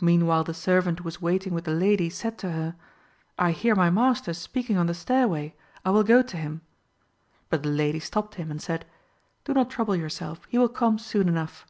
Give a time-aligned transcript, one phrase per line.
[0.00, 2.74] Meanwhile the servant who was waiting with the lady, said to her
[3.38, 5.54] "I hear my master speaking on the stairway.
[5.84, 6.62] I will go to him."
[7.48, 8.86] But the lady stopped him and said
[9.44, 11.64] "Do not trouble yourself; he will come soon enough."